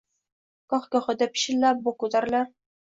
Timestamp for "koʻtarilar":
2.03-2.55